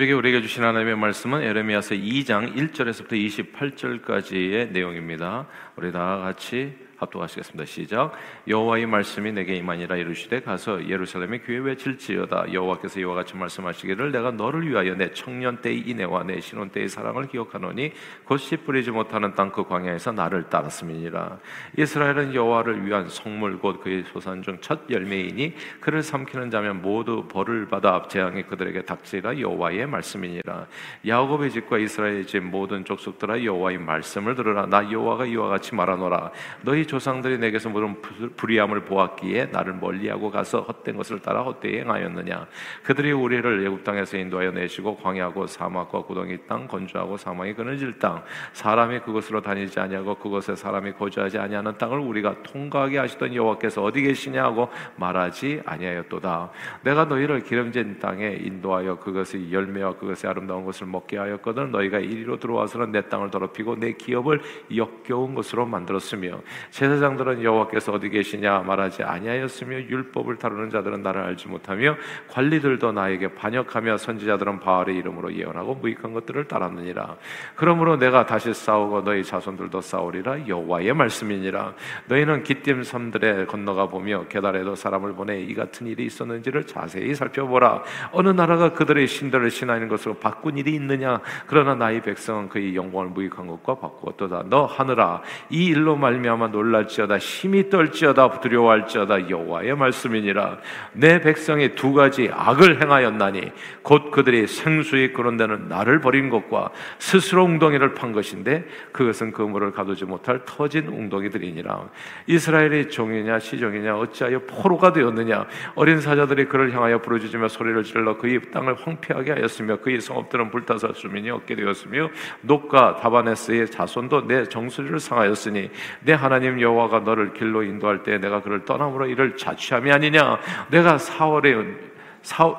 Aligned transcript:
새벽에 0.00 0.14
우리에게 0.14 0.40
주신 0.40 0.64
하나님의 0.64 0.96
말씀은 0.96 1.42
에레미야서 1.42 1.94
2장 1.96 2.56
1절에서부터 2.56 3.52
28절까지의 3.54 4.70
내용입니다. 4.70 5.46
우리 5.76 5.92
다 5.92 6.16
같이 6.16 6.74
합독하시겠습니다. 7.00 7.64
시작. 7.64 8.12
여호와의 8.46 8.86
말씀이 8.86 9.32
내게 9.32 9.56
임하니라 9.56 9.96
이르시되 9.96 10.40
가서 10.40 10.86
예루살렘의 10.88 11.42
교회 11.42 11.58
외칠지어다 11.58 12.52
여호와께서 12.52 13.00
이와 13.00 13.14
같이 13.14 13.36
말씀하시기를 13.36 14.12
내가 14.12 14.30
너를 14.30 14.68
위하여 14.68 14.94
내 14.94 15.12
청년 15.12 15.60
때의 15.60 15.80
인애와 15.88 16.24
내 16.24 16.40
신혼 16.40 16.70
때의 16.70 16.88
사랑을 16.88 17.28
기억하노니 17.28 17.92
곧 18.24 18.38
씨 18.40 18.56
뿌리지 18.56 18.90
못하는 18.90 19.34
땅 19.34 19.50
그 19.50 19.64
광야에서 19.64 20.12
나를 20.12 20.44
따랐음이니라. 20.48 21.38
이스라엘은 21.76 22.34
여호와를 22.34 22.86
위한 22.86 23.08
성물 23.08 23.58
곧 23.58 23.80
그의 23.82 24.04
소산 24.12 24.42
중 24.42 24.60
첫 24.60 24.80
열매이니 24.90 25.54
그를 25.80 26.02
삼키는 26.02 26.50
자면 26.50 26.82
모두 26.82 27.26
벌을 27.26 27.66
받아 27.66 28.02
재앙이 28.08 28.44
그들에게 28.44 28.82
닥치라 28.82 29.38
여호와의 29.40 29.86
말씀이니라. 29.86 30.66
야곱의 31.06 31.50
집과 31.50 31.78
이스라엘의 31.78 32.26
집 32.26 32.44
모든 32.44 32.84
족속들아 32.84 33.42
여호와의 33.42 33.78
말씀을 33.78 34.34
들으라. 34.34 34.66
나 34.66 34.90
여호와가 34.90 35.26
이와 35.26 35.48
같이 35.48 35.74
말하노라. 35.74 36.30
너희 36.62 36.86
조상들이 36.90 37.38
내게서 37.38 37.68
모든 37.68 37.94
불의함을 38.34 38.84
보았기에 38.84 39.46
나를 39.52 39.74
멀리하고 39.74 40.28
가서 40.28 40.62
헛된 40.62 40.96
것을 40.96 41.20
따라 41.20 41.42
헛되이 41.42 41.78
행하였느냐? 41.78 42.48
그들이 42.82 43.12
우리를 43.12 43.64
애굽 43.64 43.84
땅에서 43.84 44.16
인도하여 44.16 44.50
내시고 44.50 44.96
광야고 44.96 45.46
사막과 45.46 46.02
구덩이 46.02 46.36
땅 46.48 46.66
건조하고 46.66 47.16
사망이 47.16 47.54
그늘질 47.54 48.00
땅 48.00 48.24
사람이 48.54 49.00
그곳으로 49.00 49.40
다니지 49.40 49.78
아니하고 49.78 50.16
그곳에 50.16 50.56
사람이 50.56 50.94
거주하지 50.94 51.38
아니하는 51.38 51.78
땅을 51.78 52.00
우리가 52.00 52.42
통과하게 52.42 52.98
하시던 52.98 53.36
여호와께서 53.36 53.84
어디 53.84 54.02
계시냐고 54.02 54.68
말하지 54.96 55.62
아니하였도다. 55.64 56.50
내가 56.82 57.04
너희를 57.04 57.44
기름진 57.44 58.00
땅에 58.00 58.36
인도하여 58.40 58.98
그것의 58.98 59.52
열매와 59.52 59.94
그것의 59.94 60.28
아름다운 60.28 60.64
것을 60.64 60.88
먹게 60.88 61.18
하였거든 61.18 61.70
너희가 61.70 62.00
이리로 62.00 62.40
들어와서는 62.40 62.90
내 62.90 63.08
땅을 63.08 63.30
더럽히고 63.30 63.76
내 63.76 63.92
기업을 63.92 64.40
역겨운 64.74 65.36
것으로 65.36 65.66
만들었으며 65.66 66.40
제사장들은 66.80 67.42
여호와께서 67.42 67.92
어디 67.92 68.08
계시냐 68.08 68.60
말하지 68.60 69.02
아니하였으며 69.02 69.80
율법을 69.80 70.36
다루는 70.36 70.70
자들은 70.70 71.02
나를 71.02 71.20
알지 71.20 71.48
못하며 71.48 71.94
관리들도 72.28 72.92
나에게 72.92 73.34
반역하며 73.34 73.98
선지자들은 73.98 74.60
바알의 74.60 74.96
이름으로 74.96 75.34
예언하고 75.34 75.74
무익한 75.74 76.14
것들을 76.14 76.48
따랐느니라. 76.48 77.16
그러므로 77.54 77.98
내가 77.98 78.24
다시 78.24 78.54
싸우고 78.54 79.04
너희 79.04 79.22
자손들도 79.22 79.78
싸우리라 79.78 80.48
여호와의 80.48 80.94
말씀이니라. 80.94 81.74
너희는 82.06 82.44
기띔 82.44 82.82
섬들에 82.82 83.44
건너가 83.44 83.86
보며 83.86 84.24
계달에도 84.30 84.74
사람을 84.74 85.12
보내 85.12 85.38
이 85.38 85.52
같은 85.54 85.86
일이 85.86 86.06
있었는지를 86.06 86.66
자세히 86.66 87.14
살펴보라. 87.14 87.82
어느 88.12 88.30
나라가 88.30 88.72
그들의 88.72 89.06
신들을 89.06 89.50
신하는 89.50 89.88
것으로 89.88 90.14
바꾼 90.14 90.56
일이 90.56 90.74
있느냐? 90.76 91.20
그러나 91.46 91.74
나의 91.74 92.00
백성은 92.00 92.48
그의 92.48 92.74
영광을 92.74 93.08
무익한 93.08 93.46
것과 93.48 93.74
바꾸었도다. 93.74 94.44
너 94.46 94.64
하늘아 94.64 95.20
이 95.50 95.66
일로 95.66 95.96
말미암아 95.96 96.48
놀 96.48 96.69
놀랄지어다 96.70 97.18
힘이 97.18 97.68
떨지어다 97.68 98.40
두려워할지어다 98.40 99.28
여호와의 99.28 99.74
말씀이니라. 99.76 100.58
내 100.92 101.20
백성이 101.20 101.74
두 101.74 101.92
가지 101.92 102.30
악을 102.32 102.80
행하였나니 102.80 103.52
곧 103.82 104.10
그들이 104.10 104.46
생수에 104.46 105.12
그런 105.12 105.36
데는 105.36 105.68
나를 105.68 106.00
버린 106.00 106.30
것과 106.30 106.70
스스로 106.98 107.44
웅덩이를 107.44 107.94
판 107.94 108.12
것인데 108.12 108.64
그것은 108.92 109.32
그물을 109.32 109.72
가두지 109.72 110.04
못할 110.04 110.40
터진 110.44 110.86
웅덩이들이니라. 110.86 111.88
이스라엘의 112.26 112.90
종이냐 112.90 113.38
시종이냐 113.38 113.96
어찌하여 113.96 114.40
포로가 114.40 114.92
되었느냐? 114.92 115.46
어린 115.74 116.00
사자들이 116.00 116.46
그를 116.46 116.72
향하여 116.72 116.98
부르짖으며 116.98 117.48
소리를 117.48 117.82
질러 117.82 118.16
그의 118.16 118.40
땅을 118.52 118.76
황폐하게 118.80 119.32
하였으며 119.32 119.76
그의 119.78 120.00
성읍들은 120.00 120.50
불타서 120.50 120.92
수민이 120.94 121.30
없게 121.30 121.56
되었으며 121.56 122.08
녹과 122.42 122.96
다바네스의 122.96 123.70
자손도 123.70 124.26
내 124.26 124.44
정수리를 124.44 124.98
상하였으니 125.00 125.70
내 126.00 126.12
하나님 126.12 126.49
여호와가 126.58 127.00
너를 127.00 127.34
길로 127.34 127.62
인도할 127.62 128.02
때 128.02 128.16
내가 128.16 128.40
그를 128.40 128.64
떠남으로 128.64 129.06
이를 129.06 129.36
자취함이 129.36 129.92
아니냐? 129.92 130.38
내가 130.70 130.96
사월에 130.96 131.90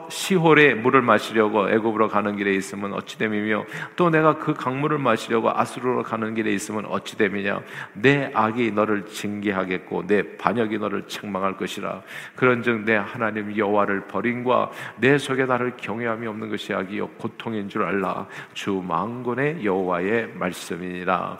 시홀에 0.09 0.73
물을 0.73 1.01
마시려고 1.01 1.69
애굽으로 1.69 2.07
가는 2.07 2.35
길에 2.35 2.51
있으면 2.53 2.93
어찌 2.93 3.17
됨이며 3.17 3.65
또 3.95 4.09
내가 4.09 4.37
그 4.37 4.53
강물을 4.53 4.97
마시려고 4.97 5.51
아수르로 5.51 6.03
가는 6.03 6.33
길에 6.33 6.51
있으면 6.51 6.85
어찌 6.85 7.15
됨이냐? 7.17 7.61
내 7.93 8.31
악이 8.33 8.71
너를 8.71 9.05
징계하겠고 9.05 10.07
내 10.07 10.37
반역이 10.37 10.79
너를 10.79 11.07
책망할 11.07 11.57
것이라. 11.57 12.01
그런즉 12.35 12.85
내 12.85 12.95
하나님 12.95 13.55
여호와를 13.55 14.07
버림과 14.07 14.71
내 14.97 15.17
속에 15.17 15.45
나를 15.45 15.73
경외함이 15.77 16.25
없는 16.25 16.49
것이 16.49 16.73
악이요 16.73 17.09
고통인 17.19 17.69
줄 17.69 17.83
알라. 17.83 18.25
주 18.53 18.83
망군의 18.85 19.63
여호와의 19.63 20.31
말씀이니라 20.33 21.37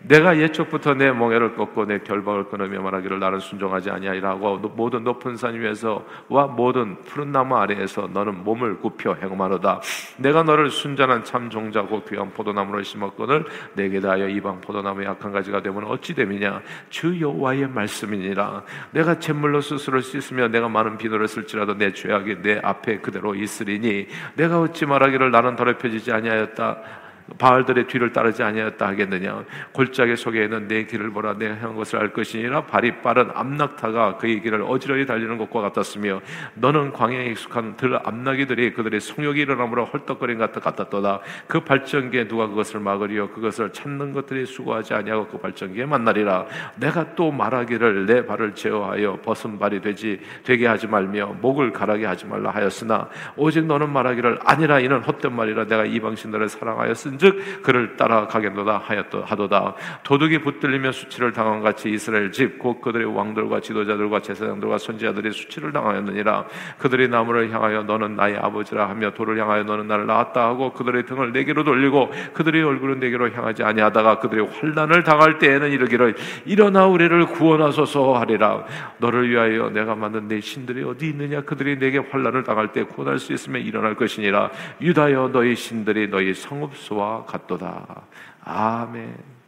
내가 0.00 0.38
예적부터 0.38 0.94
내 0.94 1.10
멍에를 1.10 1.54
꺾고 1.56 1.86
내 1.86 1.98
결박을 1.98 2.44
끊으며 2.44 2.80
말하기를 2.80 3.18
나를 3.18 3.40
순종하지 3.40 3.90
아니하리라 3.90 4.36
고 4.36 4.58
모든 4.58 5.04
높은 5.04 5.36
산 5.36 5.58
위에서와 5.58 6.46
모든 6.56 6.96
푸른 7.02 7.32
나무 7.32 7.56
아래에서 7.56 8.08
너는 8.12 8.44
몸을 8.44 8.78
굽혀 8.78 9.14
행마로다. 9.14 9.80
내가 10.18 10.42
너를 10.42 10.70
순전한 10.70 11.24
참 11.24 11.50
종자고 11.50 12.04
귀한 12.04 12.30
포도나무를 12.30 12.84
심었거늘 12.84 13.44
내게 13.74 14.00
다하여 14.00 14.28
이방 14.28 14.60
포도나무의 14.60 15.06
약한 15.06 15.32
가지가 15.32 15.62
되면 15.62 15.84
어찌 15.84 16.14
됨이냐? 16.14 16.62
주 16.90 17.20
여호와의 17.20 17.68
말씀이니라. 17.68 18.62
내가 18.92 19.18
잿물로 19.18 19.60
스스로 19.60 20.00
씻으며 20.00 20.48
내가 20.48 20.68
많은 20.68 20.96
비누를 20.96 21.26
쓸지라도 21.26 21.76
내 21.76 21.92
죄악이 21.92 22.42
내 22.42 22.60
앞에 22.62 22.98
그대로 22.98 23.34
있으리니 23.34 24.06
내가 24.34 24.60
어찌 24.60 24.86
말하기를 24.86 25.30
나는 25.30 25.56
더럽혀지지 25.56 26.12
아니하였다 26.12 27.07
바알들의 27.36 27.86
뒤를 27.86 28.12
따르지 28.12 28.42
아니하였다 28.42 28.86
하겠느냐? 28.86 29.44
골짜기 29.72 30.16
속에는 30.16 30.68
내 30.68 30.84
길을 30.84 31.10
보라 31.10 31.34
내 31.34 31.46
행한 31.46 31.74
것을 31.74 31.98
알 31.98 32.12
것이니라. 32.12 32.64
발이 32.64 33.02
빠른 33.02 33.30
암낙타가 33.34 34.16
그의 34.16 34.40
길을 34.40 34.62
어지러이 34.62 35.04
달리는 35.04 35.36
것과 35.36 35.60
같았으며 35.60 36.20
너는 36.54 36.92
광야에 36.92 37.26
익숙한 37.26 37.76
들 37.76 37.98
암낙이들이 38.02 38.72
그들의 38.72 39.00
성욕이 39.00 39.40
일어나므로 39.40 39.84
헐떡거린 39.84 40.38
것 40.38 40.52
같았도다. 40.52 41.20
그 41.46 41.60
발전기에 41.60 42.28
누가 42.28 42.46
그것을 42.46 42.80
막으리요? 42.80 43.28
그것을 43.30 43.72
찾는 43.72 44.12
것들이 44.12 44.46
수고하지 44.46 44.94
아니하고 44.94 45.26
그 45.26 45.38
발전기에 45.38 45.84
만나리라. 45.84 46.46
내가 46.76 47.14
또 47.14 47.30
말하기를 47.30 48.06
내 48.06 48.24
발을 48.24 48.54
제어하여 48.54 49.20
벗은 49.22 49.58
발이 49.58 49.80
되지 49.82 50.20
되게 50.44 50.66
하지 50.66 50.86
말며 50.86 51.36
목을 51.40 51.72
가라게 51.72 52.06
하지 52.06 52.26
말라 52.26 52.50
하였으나 52.50 53.08
오직 53.36 53.66
너는 53.66 53.90
말하기를 53.90 54.38
아니라 54.44 54.80
이는 54.80 55.02
헛된 55.02 55.34
말이라 55.34 55.66
내가 55.66 55.84
이방신들을 55.84 56.48
사랑하였으니 56.48 57.17
즉 57.18 57.62
그를 57.62 57.96
따라가겠노다 57.96 58.82
하도다. 59.24 59.74
도둑이 60.02 60.38
붙들리며 60.38 60.92
수치를 60.92 61.32
당한 61.32 61.62
같이 61.62 61.90
이스라엘 61.90 62.32
집 62.32 62.58
곧 62.58 62.80
그들의 62.80 63.06
왕들과 63.14 63.60
지도자들과 63.60 64.20
제사장들과 64.20 64.78
선지자들이 64.78 65.32
수치를 65.32 65.72
당하였느니라. 65.72 66.46
그들이 66.78 67.08
나무를 67.08 67.50
향하여 67.52 67.82
너는 67.84 68.16
나의 68.16 68.36
아버지라 68.36 68.88
하며 68.88 69.10
돌을 69.12 69.38
향하여 69.38 69.64
너는 69.64 69.86
나를 69.86 70.06
낳았다 70.06 70.42
하고 70.42 70.72
그들의 70.72 71.06
등을 71.06 71.32
내게로 71.32 71.64
돌리고 71.64 72.10
그들의 72.34 72.62
얼굴은 72.62 73.00
내게로 73.00 73.30
향하지 73.30 73.62
아니하다가 73.62 74.18
그들의 74.20 74.46
환란을 74.46 75.02
당할 75.04 75.38
때에는 75.38 75.70
이르기를 75.70 76.14
일어나 76.46 76.86
우리를 76.86 77.26
구원하소서 77.26 78.14
하리라. 78.14 78.64
너를 78.98 79.30
위하여 79.30 79.70
내가 79.70 79.94
만든 79.94 80.28
내 80.28 80.40
신들이 80.40 80.82
어디 80.82 81.08
있느냐? 81.10 81.42
그들이 81.42 81.78
내게 81.78 81.98
환란을 81.98 82.42
당할 82.42 82.72
때 82.72 82.82
구원할 82.84 83.18
수 83.18 83.32
있으면 83.32 83.62
일어날 83.62 83.94
것이니라. 83.94 84.50
유다여 84.80 85.30
너희 85.32 85.54
신들이 85.54 86.08
너희 86.08 86.34
성읍수와 86.34 87.07
같도다. 87.26 88.02
아멘. 88.44 89.38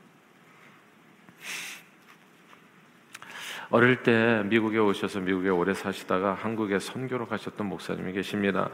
어릴 3.73 4.03
때 4.03 4.43
미국에 4.47 4.79
오셔서 4.79 5.21
미국에 5.21 5.49
오래 5.49 5.75
사시다가 5.75 6.35
한국에 6.35 6.81
선교로 6.81 7.27
가셨던 7.29 7.69
목사님이 7.69 8.13
계십니다. 8.13 8.69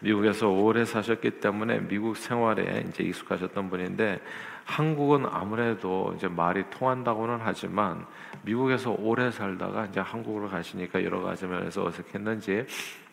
미국에서 0.00 0.48
오래 0.48 0.84
사셨기 0.84 1.38
때문에 1.38 1.78
미국 1.86 2.16
생활에 2.16 2.84
이제 2.88 3.04
익숙하셨던 3.04 3.70
분인데 3.70 4.20
한국은 4.64 5.24
아무래도 5.30 6.12
이제 6.16 6.26
말이 6.26 6.64
통한다고는 6.68 7.38
하지만 7.40 8.04
미국에서 8.42 8.90
오래 8.98 9.30
살다가 9.30 9.86
이제 9.86 10.00
한국으로 10.00 10.48
가시니까 10.48 11.04
여러 11.04 11.20
가지 11.20 11.46
면에서 11.46 11.84
어색했는지 11.84 12.66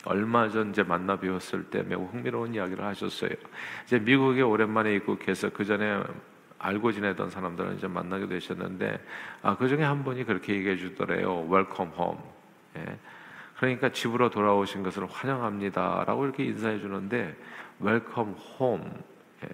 얼마 0.07 0.49
전 0.49 0.69
이제 0.69 0.83
만나 0.83 1.19
뵈었을 1.19 1.65
때 1.65 1.83
매우 1.83 2.05
흥미로운 2.05 2.53
이야기를 2.53 2.83
하셨어요. 2.83 3.31
이제 3.85 3.99
미국에 3.99 4.41
오랜만에 4.41 4.93
입국해서 4.95 5.49
그 5.49 5.65
전에 5.65 6.01
알고 6.59 6.93
지내던 6.93 7.29
사람들은 7.29 7.75
이제 7.75 7.87
만나게 7.87 8.27
되셨는데 8.27 8.99
아, 9.41 9.57
그 9.57 9.67
중에 9.67 9.83
한 9.83 10.03
분이 10.03 10.23
그렇게 10.23 10.55
얘기해 10.55 10.77
주더래요. 10.77 11.45
Welcome 11.49 11.89
home. 11.89 12.17
예. 12.77 12.97
그러니까 13.57 13.89
집으로 13.89 14.29
돌아오신 14.29 14.83
것을 14.83 15.05
환영합니다라고 15.07 16.23
이렇게 16.25 16.45
인사해 16.45 16.79
주는데 16.79 17.35
Welcome 17.79 18.31
home. 18.31 19.03
예. 19.43 19.49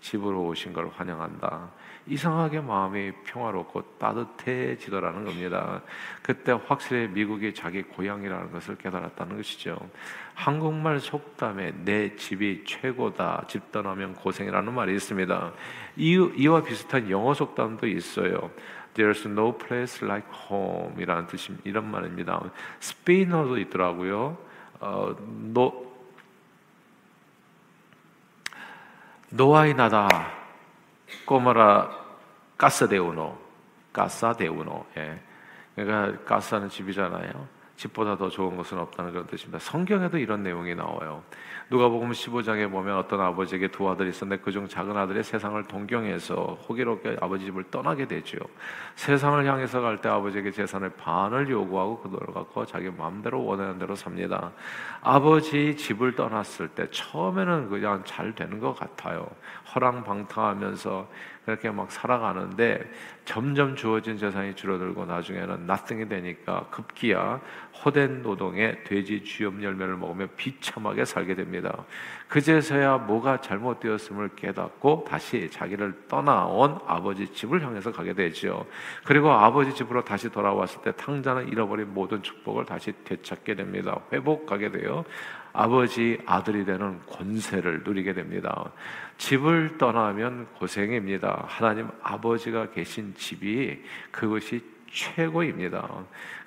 집으로 0.00 0.44
오신 0.48 0.74
걸 0.74 0.88
환영한다. 0.88 1.70
이상하게 2.06 2.60
마음이 2.60 3.12
평화롭고 3.24 3.82
따뜻해지더라는 3.98 5.24
겁니다. 5.24 5.80
그때 6.22 6.52
확실히 6.52 7.08
미국이 7.08 7.54
자기 7.54 7.82
고향이라는 7.82 8.52
것을 8.52 8.76
깨달았다는 8.76 9.36
것이죠. 9.36 9.78
한국말 10.34 11.00
속담에 11.00 11.72
내 11.84 12.14
집이 12.16 12.64
최고다. 12.66 13.44
집 13.48 13.72
떠나면 13.72 14.14
고생이라는 14.14 14.74
말이 14.74 14.94
있습니다. 14.94 15.52
이, 15.96 16.30
이와 16.36 16.62
비슷한 16.62 17.08
영어 17.10 17.32
속담도 17.32 17.86
있어요. 17.86 18.50
There's 18.94 19.26
no 19.26 19.56
place 19.56 20.06
like 20.06 20.28
home 20.50 21.00
이라는 21.00 21.26
뜻이 21.26 21.56
이런 21.64 21.90
말입니다. 21.90 22.40
스페인어도 22.80 23.58
있더라고요. 23.58 24.36
어, 24.80 25.16
노, 25.52 25.94
노아이 29.30 29.72
나다 29.72 30.43
꼬마라 31.26 31.90
까사데우노 32.56 33.38
까사데우노 33.92 34.86
예. 34.96 35.20
그러니까 35.74 36.24
casa는 36.24 36.68
집이잖아요. 36.68 37.48
집보다 37.76 38.16
더 38.16 38.28
좋은 38.28 38.56
것은 38.56 38.78
없다는 38.78 39.12
그런 39.12 39.26
뜻입니다. 39.26 39.58
성경에도 39.58 40.18
이런 40.18 40.42
내용이 40.42 40.74
나와요. 40.74 41.22
누가복음 41.70 42.10
15장에 42.10 42.70
보면 42.70 42.98
어떤 42.98 43.20
아버지에게 43.20 43.68
두 43.68 43.88
아들이 43.88 44.10
있었는데 44.10 44.42
그중 44.42 44.68
작은 44.68 44.96
아들이 44.96 45.22
세상을 45.22 45.62
동경해서 45.64 46.58
호기롭게 46.68 47.16
아버지 47.20 47.46
집을 47.46 47.64
떠나게 47.70 48.06
되죠. 48.06 48.38
세상을 48.96 49.44
향해서 49.46 49.80
갈 49.80 49.94
때 50.04 50.08
아버지에게 50.08 50.50
재산의 50.50 50.92
반을 50.98 51.48
요구하고 51.48 52.00
그 52.00 52.10
돈을 52.10 52.34
갖고 52.34 52.66
자기 52.66 52.90
마음대로 52.90 53.44
원하는 53.44 53.78
대로 53.78 53.94
삽니다. 53.94 54.52
아버지 55.00 55.76
집을 55.76 56.14
떠났을 56.14 56.68
때 56.68 56.88
처음에는 56.90 57.70
그냥 57.70 58.02
잘 58.04 58.34
되는 58.34 58.58
것 58.60 58.74
같아요. 58.74 59.26
허랑방탕하면서 59.74 61.08
그렇게 61.44 61.70
막 61.70 61.90
살아가는데 61.90 62.90
점점 63.24 63.76
주어진 63.76 64.16
재산이 64.16 64.54
줄어들고 64.54 65.04
나중에는 65.04 65.64
nothing이 65.64 66.08
되니까 66.08 66.66
급기야 66.70 67.40
호된 67.84 68.22
노동에 68.22 68.82
돼지 68.84 69.22
쥐염 69.24 69.62
열매를 69.62 69.96
먹으며 69.96 70.26
비참하게 70.36 71.04
살게 71.04 71.34
됩니다. 71.34 71.84
그제서야 72.34 72.98
뭐가 72.98 73.40
잘못되었음을 73.40 74.30
깨닫고 74.34 75.04
다시 75.08 75.48
자기를 75.52 76.08
떠나온 76.08 76.80
아버지 76.84 77.32
집을 77.32 77.64
향해서 77.64 77.92
가게 77.92 78.12
되죠. 78.12 78.66
그리고 79.04 79.30
아버지 79.30 79.72
집으로 79.72 80.04
다시 80.04 80.28
돌아왔을 80.30 80.82
때 80.82 80.90
탕자는 80.96 81.46
잃어버린 81.46 81.94
모든 81.94 82.24
축복을 82.24 82.64
다시 82.64 82.92
되찾게 83.04 83.54
됩니다. 83.54 84.00
회복하게 84.12 84.72
돼요. 84.72 85.04
아버지 85.52 86.18
아들이 86.26 86.64
되는 86.64 86.98
권세를 87.06 87.84
누리게 87.84 88.14
됩니다. 88.14 88.72
집을 89.16 89.78
떠나면 89.78 90.48
고생입니다. 90.58 91.44
하나님 91.46 91.88
아버지가 92.02 92.70
계신 92.70 93.14
집이 93.14 93.80
그것이 94.10 94.60
최고입니다. 94.90 95.88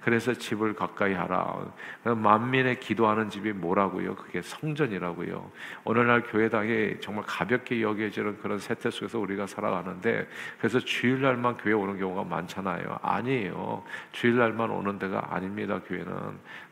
그래서 0.07 0.33
집을 0.33 0.74
가까이 0.74 1.13
하라. 1.13 1.65
만민의 2.06 2.80
기도하는 2.80 3.30
집이 3.30 3.51
뭐라고요? 3.51 4.15
그게 4.15 4.42
성전이라고요. 4.42 5.51
오늘날 5.83 6.24
교회당에 6.24 7.01
정말 7.01 7.25
가볍게 7.27 7.81
여겨지는 7.81 8.38
그런 8.38 8.57
세태 8.57 8.89
속에서 8.89 9.19
우리가 9.19 9.48
살아가는데 9.48 10.25
그래서 10.59 10.80
주일날만 10.80 11.57
교회 11.57 11.74
오는 11.74 12.00
경우가 12.00 12.24
많잖아요. 12.24 13.00
아니에요. 13.01 13.83
주일날만 14.13 14.69
오는 14.69 14.98
데가 14.98 15.27
아닙니다. 15.36 15.81
교회는. 15.86 16.07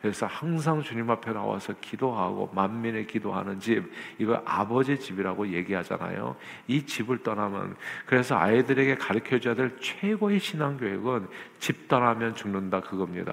그래서 0.02 0.28
항상 0.28 0.82
주님 0.82 1.10
앞에 1.10 1.34
나와서 1.34 1.74
기도하고 1.82 2.52
만민의 2.56 3.06
기도하는 3.06 3.60
집 3.60 3.92
이거 4.18 4.42
아버지 4.46 4.98
집이라고 4.98 5.50
얘기하잖아요. 5.50 6.38
이 6.68 6.86
집을 6.86 7.22
떠나면 7.22 7.76
그래서 8.06 8.38
아이들에게 8.38 8.96
가르쳐 8.96 9.40
줘야 9.40 9.56
될 9.56 9.76
최고의 9.82 10.40
신앙 10.40 10.78
교육은 10.78 11.28
집 11.60 11.90
떠나면 11.90 12.36
죽는다 12.36 12.80
그겁니다. 12.80 13.25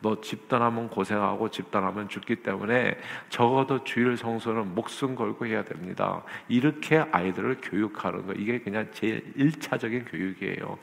너집 0.00 0.48
떠나면 0.48 0.88
고생하고 0.88 1.50
집 1.50 1.70
떠나면 1.70 2.08
죽기 2.08 2.36
때문에 2.36 2.98
적어도 3.28 3.84
주일 3.84 4.16
성소는 4.16 4.74
목숨 4.74 5.14
걸고 5.14 5.46
해야 5.46 5.64
됩니다. 5.64 6.22
이렇게 6.48 7.04
아이들을 7.10 7.58
교육하는 7.62 8.26
거 8.26 8.32
이게 8.32 8.60
그냥 8.60 8.88
제일 8.92 9.32
일차적인 9.36 10.06
교육이에요. 10.06 10.78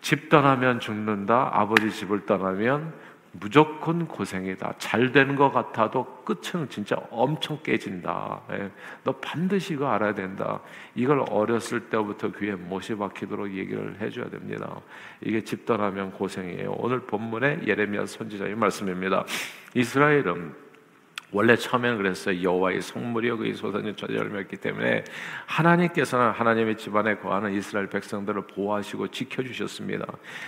집 0.00 0.28
떠나면 0.28 0.80
죽는다. 0.80 1.50
아버지 1.52 1.90
집을 1.90 2.26
떠나면 2.26 2.92
무조건 3.32 4.08
고생이다. 4.08 4.74
잘 4.78 5.12
되는 5.12 5.36
것 5.36 5.52
같아도 5.52 6.04
끝은 6.24 6.68
진짜 6.68 6.96
엄청 7.10 7.58
깨진다. 7.62 8.40
예. 8.52 8.70
너 9.04 9.12
반드시 9.12 9.74
이거 9.74 9.88
알아야 9.88 10.14
된다. 10.14 10.60
이걸 10.96 11.24
어렸을 11.30 11.88
때부터 11.88 12.32
귀에 12.32 12.56
못이 12.56 12.96
박히도록 12.96 13.54
얘기를 13.54 13.96
해줘야 14.00 14.28
됩니다. 14.28 14.80
이게 15.20 15.42
집 15.44 15.64
떠나면 15.64 16.12
고생이에요. 16.12 16.72
오늘 16.78 17.00
본문의 17.00 17.60
예레미야 17.66 18.06
선지자의 18.06 18.56
말씀입니다. 18.56 19.24
이스라엘은 19.74 20.69
원래 21.32 21.56
처음에는 21.56 21.96
그랬어요. 21.98 22.42
여호와의 22.42 22.82
성물이여 22.82 23.36
그의 23.36 23.54
소산이 23.54 23.94
열매였기 24.08 24.56
때문에 24.56 25.04
하나님께서는 25.46 26.30
하나님의 26.30 26.76
집안에 26.76 27.16
거하는 27.16 27.52
이스라엘 27.52 27.88
백성들을 27.88 28.46
보호하시고 28.48 29.08
지켜주셨습니다. 29.08 30.06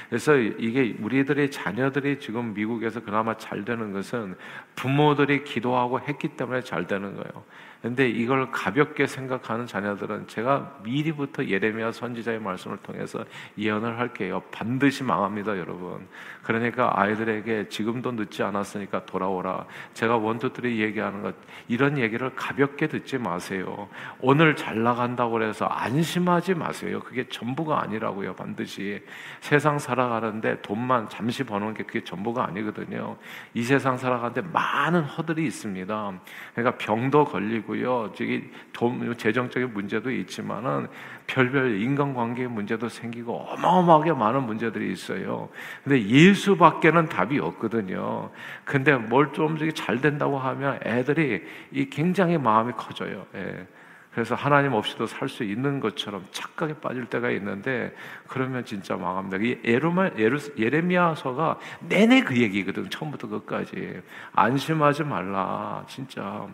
그래서 0.08 0.36
이게 0.36 0.96
우리들의 1.00 1.50
자녀들이 1.50 2.18
지금 2.18 2.52
미국에서 2.54 3.00
그나마 3.00 3.36
잘 3.36 3.64
되는 3.64 3.92
것은 3.92 4.34
부모들이 4.74 5.44
기도하고 5.44 6.00
했기 6.00 6.28
때문에 6.28 6.62
잘 6.62 6.86
되는 6.86 7.14
거예요. 7.14 7.44
근데 7.82 8.08
이걸 8.08 8.52
가볍게 8.52 9.08
생각하는 9.08 9.66
자녀들은 9.66 10.28
제가 10.28 10.78
미리부터 10.84 11.46
예레미야 11.46 11.90
선지자의 11.90 12.38
말씀을 12.38 12.76
통해서 12.76 13.24
예언을 13.58 13.98
할게요. 13.98 14.40
반드시 14.52 15.02
망합니다, 15.02 15.58
여러분. 15.58 16.06
그러니까 16.44 16.92
아이들에게 16.94 17.68
지금도 17.68 18.12
늦지 18.12 18.44
않았으니까 18.44 19.04
돌아오라. 19.06 19.66
제가 19.94 20.16
원투들이 20.16 20.80
얘기하는 20.80 21.22
것 21.22 21.34
이런 21.66 21.98
얘기를 21.98 22.32
가볍게 22.36 22.86
듣지 22.86 23.18
마세요. 23.18 23.88
오늘 24.20 24.54
잘 24.54 24.82
나간다고 24.82 25.42
해서 25.42 25.66
안심하지 25.66 26.54
마세요. 26.54 27.00
그게 27.00 27.28
전부가 27.28 27.82
아니라고요. 27.82 28.34
반드시 28.34 29.02
세상 29.40 29.80
살아가는데 29.80 30.62
돈만 30.62 31.08
잠시 31.08 31.42
버는 31.42 31.74
게 31.74 31.82
그게 31.82 32.04
전부가 32.04 32.46
아니거든요. 32.46 33.16
이 33.54 33.62
세상 33.62 33.96
살아가는데 33.96 34.42
많은 34.52 35.02
허들이 35.02 35.44
있습니다. 35.46 36.12
그러니까 36.54 36.78
병도 36.78 37.24
걸리고 37.24 37.71
있고요. 37.72 38.12
저기 38.14 38.50
돈, 38.72 39.16
재정적인 39.16 39.72
문제도 39.72 40.10
있지만은 40.10 40.88
별별 41.26 41.80
인간관계 41.80 42.46
문제도 42.46 42.88
생기고 42.88 43.34
어마어마하게 43.34 44.12
많은 44.12 44.44
문제들이 44.44 44.92
있어요. 44.92 45.48
근데 45.82 46.04
예수밖에는 46.04 47.08
답이 47.08 47.38
없거든요. 47.38 48.30
근데 48.64 48.94
뭘 48.96 49.32
좀 49.32 49.56
잘 49.74 50.00
된다고 50.00 50.38
하면 50.38 50.78
애들이 50.84 51.42
이 51.70 51.88
굉장히 51.88 52.36
마음이 52.38 52.72
커져요. 52.76 53.26
예. 53.34 53.66
그래서 54.12 54.34
하나님 54.34 54.74
없이도 54.74 55.06
살 55.06 55.28
수 55.28 55.42
있는 55.42 55.80
것처럼 55.80 56.26
착각에 56.32 56.74
빠질 56.74 57.06
때가 57.06 57.30
있는데 57.30 57.94
그러면 58.28 58.62
진짜 58.64 58.94
망합니다. 58.94 59.38
이 59.38 59.58
에르마, 59.64 60.10
에르, 60.18 60.38
예레미야서가 60.58 61.58
내내 61.80 62.20
그 62.20 62.36
얘기거든. 62.36 62.90
처음부터 62.90 63.28
끝까지 63.28 64.02
안심하지 64.34 65.04
말라. 65.04 65.84
진짜 65.88 66.46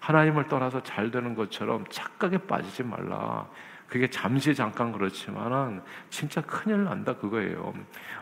하나님을 0.00 0.48
떠나서 0.48 0.82
잘 0.82 1.10
되는 1.10 1.34
것처럼 1.34 1.84
착각에 1.88 2.38
빠지지 2.38 2.82
말라. 2.82 3.46
그게 3.90 4.08
잠시 4.08 4.54
잠깐 4.54 4.92
그렇지만은 4.92 5.82
진짜 6.10 6.40
큰일 6.42 6.84
난다 6.84 7.12
그거예요. 7.16 7.74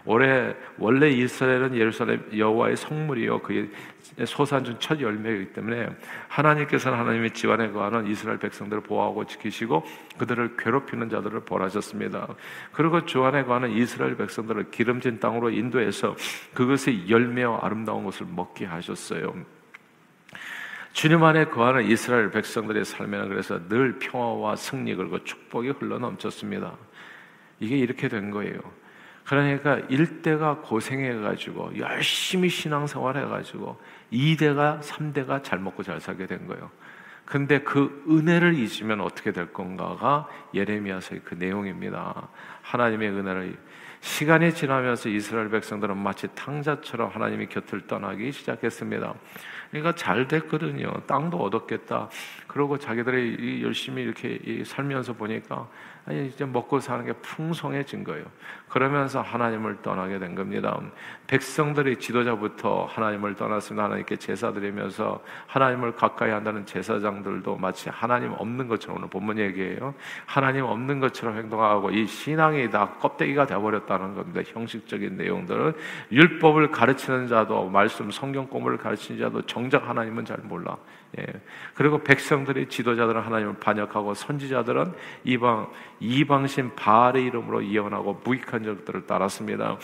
올해 0.07 0.57
원래 0.79 1.11
이스라엘은 1.11 1.77
예루살렘 1.77 2.25
여호와의 2.35 2.77
성물이요 2.77 3.43
그의 3.43 3.69
소산준 4.25 4.81
첫 4.81 4.99
열매이기 4.99 5.53
때문에 5.53 5.91
하나님께서는 6.29 6.99
하나님의 6.99 7.33
집안에 7.33 7.71
거하는 7.71 8.07
이스라엘 8.07 8.39
백성들을 8.39 8.83
보호하고 8.83 9.27
지키시고 9.27 9.85
그들을 10.17 10.57
괴롭히는 10.57 11.11
자들을 11.11 11.41
벌하셨습니다. 11.41 12.29
그리고 12.73 13.05
주 13.05 13.23
안에 13.25 13.45
거하는 13.45 13.71
이스라엘 13.71 14.17
백성들을 14.17 14.71
기름진 14.71 15.21
땅으로 15.21 15.51
인도해서 15.51 16.17
그것의 16.55 17.11
열매와 17.11 17.61
아름다운 17.63 18.05
것을 18.05 18.27
먹게 18.31 18.65
하셨어요. 18.65 19.58
주님 20.93 21.23
안에 21.23 21.47
거하는 21.47 21.85
이스라엘 21.85 22.31
백성들의 22.31 22.85
삶에는 22.85 23.29
그래서 23.29 23.61
늘 23.69 23.99
평화와 23.99 24.57
승리 24.57 24.95
그리고 24.95 25.23
축복이 25.23 25.71
흘러 25.71 25.99
넘쳤습니다. 25.99 26.77
이게 27.61 27.77
이렇게 27.77 28.09
된 28.09 28.31
거예요. 28.31 28.59
그러니까 29.25 29.77
1대가 29.89 30.63
고생해가지고 30.63 31.79
열심히 31.79 32.49
신앙생활 32.49 33.19
해가지고 33.19 33.79
2대가 34.13 34.81
3대가 34.81 35.45
잘 35.45 35.59
먹고 35.59 35.83
잘 35.83 36.01
살게 36.01 36.27
된 36.27 36.47
거예요. 36.47 36.71
근데 37.27 37.61
그 37.61 38.05
은혜를 38.09 38.55
잊으면 38.55 39.03
어떻게 39.03 39.33
될 39.33 39.53
건가가 39.53 40.27
예레미야서의 40.55 41.21
그 41.25 41.35
내용입니다. 41.35 42.29
하나님의 42.63 43.11
은혜를 43.11 43.59
시간이 44.01 44.55
지나면서 44.55 45.09
이스라엘 45.09 45.51
백성들은 45.51 45.97
마치 45.97 46.29
탕자처럼 46.35 47.11
하나님의 47.11 47.49
곁을 47.49 47.87
떠나기 47.87 48.33
시작했습니다. 48.33 49.15
그러니까 49.71 49.95
잘 49.95 50.29
됐거든요. 50.29 50.93
땅도 51.07 51.37
얻었겠다. 51.39 52.09
그러고 52.47 52.79
자기들이 52.79 53.63
열심히 53.63 54.03
이렇게 54.03 54.63
살면서 54.65 55.13
보니까 55.15 55.69
이제 56.11 56.45
먹고 56.45 56.81
사는 56.81 57.05
게 57.05 57.13
풍성해진 57.15 58.05
거예요. 58.05 58.25
그러면서 58.69 59.21
하나님을 59.21 59.83
떠나게 59.83 60.19
된 60.19 60.35
겁니다. 60.35 60.79
백성들이 61.27 61.97
지도자부터 61.99 62.87
하나님을 62.87 63.35
떠났으면 63.35 63.85
하나님께 63.85 64.17
제사 64.17 64.53
드리면서 64.53 65.23
하나님을 65.47 65.95
가까이 65.95 66.31
한다는 66.31 66.65
제사장들도 66.67 67.57
마치 67.57 67.91
하나님 67.91 68.33
없는 68.33 68.69
것처럼 68.69 68.99
오늘 68.99 69.09
본문 69.09 69.39
얘기예요. 69.39 69.95
하나님 70.27 70.65
없는 70.65 71.01
것처럼 71.01 71.37
행동하고 71.37 71.91
이 71.91 72.07
신앙이 72.07 72.71
다 72.71 72.91
껍데기가 73.01 73.47
되어버렸다는 73.47 74.15
겁니다. 74.15 74.41
형식적인 74.45 75.17
내용들은 75.17 75.75
율법을 76.13 76.71
가르치는 76.71 77.29
자도 77.29 77.69
말씀 77.69 78.11
성경 78.11 78.47
공부를 78.47 78.79
가르치는 78.79 79.21
자도 79.21 79.43
정작 79.43 79.89
하나님은 79.89 80.25
잘 80.25 80.39
몰라. 80.43 80.77
예. 81.17 81.25
그리고 81.75 82.03
백성들이 82.03 82.69
지도자들은 82.69 83.23
하나님을 83.23 83.55
반역하고 83.61 84.13
선지자들은 84.13 84.93
이방 85.25 85.71
이방신 86.01 86.75
바알의 86.77 87.25
이름으로 87.25 87.67
예언하고 87.67 88.21
무익한 88.25 88.63
적들을 88.63 89.07
따랐습니다. 89.07 89.79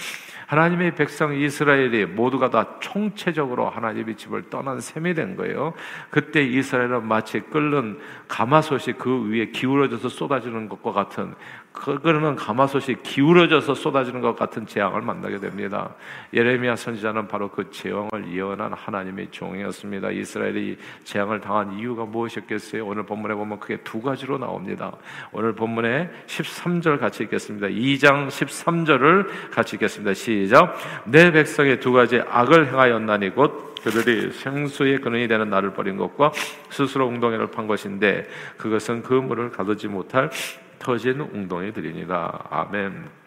하나님의 0.46 0.94
백성 0.94 1.34
이스라엘이 1.34 2.06
모두가 2.06 2.50
다 2.50 2.78
총체적으로 2.80 3.70
하나님의 3.70 4.16
집을 4.16 4.50
떠난 4.50 4.80
셈이 4.80 5.14
된 5.14 5.34
거예요. 5.34 5.72
그때 6.10 6.44
이스라엘은 6.44 7.06
마치 7.08 7.40
끓는 7.40 7.98
가마솥이 8.28 8.92
그 8.98 9.30
위에 9.30 9.46
기울어져서 9.46 10.10
쏟아지는 10.10 10.68
것과 10.68 10.92
같은 10.92 11.34
그거는 11.74 12.36
가마솥이 12.36 13.02
기울어져서 13.02 13.74
쏟아지는 13.74 14.20
것 14.20 14.36
같은 14.36 14.64
재앙을 14.64 15.02
만나게 15.02 15.38
됩니다. 15.38 15.92
예레미야 16.32 16.76
선지자는 16.76 17.26
바로 17.26 17.50
그 17.50 17.68
재앙을 17.70 18.32
예언한 18.32 18.72
하나님의 18.72 19.28
종이었습니다. 19.32 20.12
이스라엘이 20.12 20.78
재앙을 21.02 21.40
당한 21.40 21.76
이유가 21.76 22.04
무엇이었겠어요? 22.04 22.86
오늘 22.86 23.02
본문에 23.02 23.34
보면 23.34 23.58
크게 23.58 23.78
두 23.78 24.00
가지로 24.00 24.38
나옵니다. 24.38 24.92
오늘 25.32 25.52
본문에 25.52 26.10
13절 26.28 27.00
같이 27.00 27.24
읽겠습니다. 27.24 27.66
2장 27.66 28.28
13절을 28.28 29.50
같이 29.50 29.74
읽겠습니다. 29.74 30.14
시작. 30.14 30.76
내 31.04 31.32
백성의 31.32 31.80
두 31.80 31.92
가지 31.92 32.22
악을 32.30 32.68
행하였나니 32.68 33.30
곧 33.30 33.74
그들이 33.82 34.30
생수의 34.30 35.00
근원이 35.00 35.26
되는 35.28 35.50
나를 35.50 35.74
버린 35.74 35.96
것과 35.96 36.32
스스로 36.70 37.06
웅덩이를 37.08 37.48
판 37.48 37.66
것인데 37.66 38.26
그것은 38.56 39.02
그 39.02 39.12
물을 39.12 39.50
가두지 39.50 39.88
못할 39.88 40.30
터진 40.78 41.20
웅덩이 41.20 41.72
들이니라. 41.72 42.46
아멘. 42.50 43.24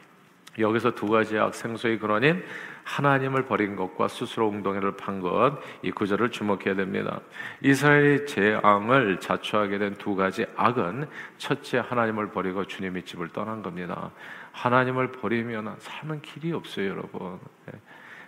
여기서 0.60 0.96
두 0.96 1.08
가지 1.08 1.38
악 1.38 1.54
생수의 1.54 2.00
근원인 2.00 2.44
하나님을 2.84 3.46
버린 3.46 3.76
것과 3.76 4.08
스스로 4.08 4.48
웅덩이를 4.48 4.96
판 4.96 5.20
것, 5.20 5.60
이 5.82 5.92
구절을 5.92 6.32
주목해야 6.32 6.74
됩니다. 6.76 7.20
이스라엘의 7.62 8.26
재앙을 8.26 9.20
자초하게 9.20 9.78
된 9.78 9.96
두 9.96 10.16
가지 10.16 10.46
악은 10.56 11.08
첫째 11.38 11.80
하나님을 11.80 12.32
버리고 12.32 12.66
주님의 12.66 13.04
집을 13.04 13.30
떠난 13.30 13.62
겁니다. 13.62 14.12
하나님을 14.54 15.12
버리면 15.12 15.76
사는 15.80 16.22
길이 16.22 16.54
없어요, 16.54 16.90
여러분. 16.90 17.40
예. 17.68 17.80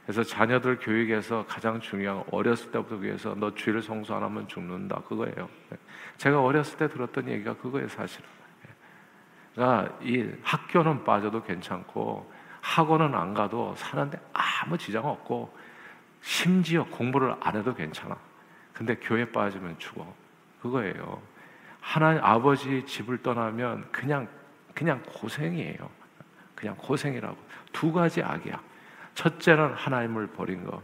그래서 0.04 0.24
자녀들 0.24 0.80
교육에서 0.80 1.46
가장 1.48 1.80
중요한 1.80 2.24
어렸을 2.32 2.72
때부터 2.72 2.96
위해서 2.96 3.36
너 3.38 3.54
주일 3.54 3.82
성수 3.82 4.14
안 4.14 4.24
하면 4.24 4.48
죽는다 4.48 5.02
그거예요. 5.08 5.50
예. 5.72 5.78
제가 6.18 6.42
어렸을 6.42 6.78
때 6.78 6.90
들었던 6.90 7.30
얘기가 7.30 7.56
그거예요, 7.56 7.88
사실은. 7.88 8.39
그러니까 9.54 9.98
이 10.02 10.30
학교는 10.44 11.04
빠져도 11.04 11.44
괜찮고 11.44 12.32
학원은 12.62 13.16
안 13.16 13.34
가도 13.34 13.74
사는데 13.76 14.20
아무 14.34 14.78
지장 14.78 15.06
없고 15.06 15.56
심지어 16.22 16.86
공부를 16.86 17.36
안 17.40 17.56
해도 17.56 17.74
괜찮아. 17.74 18.18
근데 18.74 18.96
교회 18.96 19.30
빠지면 19.30 19.78
죽어. 19.80 20.14
그거예요. 20.62 21.22
하나님 21.82 22.24
아버지 22.24 22.86
집을 22.86 23.22
떠나면 23.22 23.88
그냥 23.92 24.28
그냥 24.74 25.02
고생이에요. 25.06 25.90
그냥 26.56 26.76
고생이라고. 26.78 27.38
두 27.72 27.92
가지 27.92 28.22
악이야. 28.22 28.62
첫째는 29.16 29.74
하나님을 29.74 30.28
버린 30.28 30.66
거. 30.66 30.82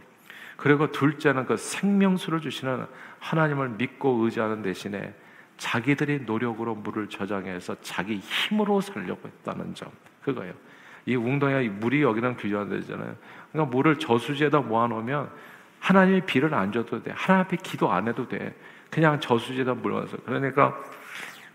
그리고 0.58 0.92
둘째는 0.92 1.46
그 1.46 1.58
생명수를 1.58 2.42
주시는 2.42 2.86
하나님을 3.20 3.70
믿고 3.70 4.24
의지하는 4.24 4.62
대신에 4.62 5.14
자기들이 5.58 6.22
노력으로 6.26 6.76
물을 6.76 7.08
저장해서 7.08 7.78
자기 7.82 8.18
힘으로 8.18 8.82
살려고 8.82 9.28
했다는 9.28 9.74
점. 9.74 9.90
그거예요. 10.22 10.54
이 11.06 11.16
웅덩이가 11.16 11.74
물이 11.80 12.02
여기는 12.02 12.36
귀중한 12.38 12.70
데잖아요. 12.70 13.16
그러니까 13.52 13.76
물을 13.76 13.98
저수지에다 13.98 14.62
모아놓으면 14.62 15.30
하나님이 15.80 16.22
비를 16.22 16.54
안 16.54 16.72
줘도 16.72 17.02
돼. 17.02 17.12
하나님 17.16 17.46
앞에 17.46 17.58
기도 17.58 17.92
안 17.92 18.08
해도 18.08 18.28
돼. 18.28 18.56
그냥 18.90 19.20
저수지에다 19.20 19.76
물어서. 19.76 20.18
그러니까 20.26 20.76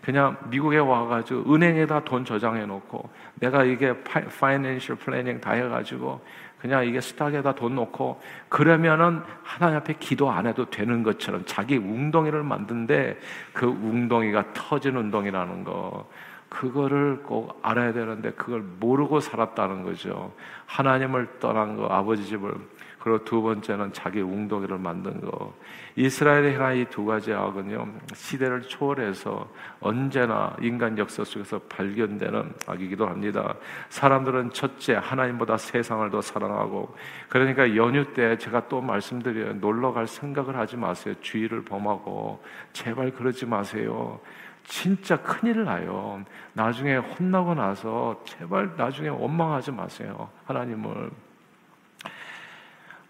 그냥 0.01 0.37
미국에 0.49 0.77
와가지고 0.77 1.53
은행에다 1.53 2.03
돈 2.05 2.25
저장해 2.25 2.65
놓고 2.65 3.09
내가 3.35 3.63
이게 3.63 3.93
financial 4.03 4.95
planning 4.95 5.41
다 5.41 5.51
해가지고 5.51 6.25
그냥 6.61 6.85
이게 6.85 7.01
스탁에다 7.01 7.55
돈 7.55 7.75
놓고 7.75 8.21
그러면은 8.47 9.23
하나님 9.43 9.77
앞에 9.77 9.95
기도 9.99 10.29
안 10.29 10.45
해도 10.45 10.69
되는 10.69 11.01
것처럼 11.01 11.43
자기 11.45 11.77
웅덩이를 11.77 12.43
만든데 12.43 13.19
그 13.51 13.65
웅덩이가 13.65 14.53
터진 14.53 14.95
웅덩이라는 14.95 15.63
거 15.63 16.07
그거를 16.49 17.23
꼭 17.23 17.59
알아야 17.63 17.93
되는데 17.93 18.31
그걸 18.33 18.61
모르고 18.79 19.21
살았다는 19.21 19.83
거죠. 19.83 20.33
하나님을 20.67 21.39
떠난 21.39 21.77
거 21.77 21.87
아버지 21.87 22.25
집을 22.25 22.53
그리고 23.01 23.23
두 23.25 23.41
번째는 23.41 23.93
자기 23.93 24.21
웅덩이를 24.21 24.77
만든 24.77 25.19
거. 25.21 25.53
이스라엘의 25.95 26.53
행한 26.53 26.77
이 26.77 26.85
두 26.85 27.05
가지 27.05 27.33
악은요, 27.33 27.87
시대를 28.13 28.61
초월해서 28.61 29.49
언제나 29.79 30.55
인간 30.61 30.97
역사 30.97 31.23
속에서 31.23 31.59
발견되는 31.67 32.53
악이기도 32.67 33.07
합니다. 33.07 33.55
사람들은 33.89 34.51
첫째, 34.51 34.95
하나님보다 34.95 35.57
세상을 35.57 36.09
더 36.11 36.21
사랑하고, 36.21 36.95
그러니까 37.27 37.75
연휴 37.75 38.13
때 38.13 38.37
제가 38.37 38.67
또 38.67 38.81
말씀드려요. 38.81 39.53
놀러 39.53 39.93
갈 39.93 40.05
생각을 40.07 40.55
하지 40.55 40.77
마세요. 40.77 41.15
주의를 41.21 41.63
범하고, 41.65 42.43
제발 42.71 43.11
그러지 43.11 43.45
마세요. 43.47 44.19
진짜 44.63 45.17
큰일 45.17 45.63
나요. 45.63 46.23
나중에 46.53 46.97
혼나고 46.97 47.55
나서 47.55 48.21
제발 48.25 48.75
나중에 48.77 49.09
원망하지 49.09 49.71
마세요. 49.71 50.29
하나님을. 50.45 51.30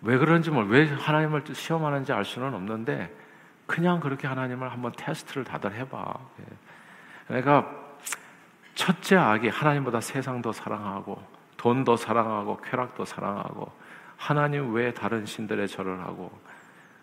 왜 0.01 0.17
그런지 0.17 0.49
뭘, 0.49 0.67
왜 0.67 0.87
하나님을 0.87 1.43
시험하는지 1.53 2.11
알 2.11 2.25
수는 2.25 2.53
없는데, 2.53 3.13
그냥 3.67 3.99
그렇게 3.99 4.27
하나님을 4.27 4.71
한번 4.71 4.91
테스트를 4.97 5.43
다들 5.43 5.73
해봐. 5.73 6.13
예. 6.39 6.45
그러니까, 7.27 7.69
첫째 8.75 9.15
악이 9.15 9.49
하나님보다 9.49 10.01
세상 10.01 10.41
더 10.41 10.51
사랑하고, 10.51 11.21
돈 11.57 11.83
더 11.83 11.95
사랑하고, 11.95 12.57
쾌락 12.57 12.95
더 12.95 13.05
사랑하고, 13.05 13.71
하나님 14.17 14.73
외에 14.73 14.93
다른 14.93 15.25
신들의 15.25 15.67
절을 15.67 15.99
하고, 16.01 16.31